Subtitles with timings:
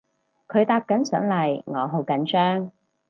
[0.47, 2.71] 佢搭緊上嚟我好緊張